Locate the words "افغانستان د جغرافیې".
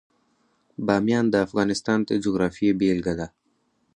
1.45-2.71